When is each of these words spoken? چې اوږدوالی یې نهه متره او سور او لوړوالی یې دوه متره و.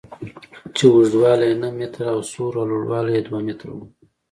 چې 0.75 0.83
اوږدوالی 0.93 1.45
یې 1.49 1.55
نهه 1.61 1.73
متره 1.77 2.07
او 2.13 2.19
سور 2.31 2.53
او 2.59 2.65
لوړوالی 2.71 3.11
یې 3.17 3.21
دوه 3.25 3.39
متره 3.47 3.71
و. 3.75 3.79